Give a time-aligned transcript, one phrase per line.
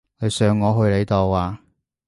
[0.19, 1.59] 你想我去你度呀？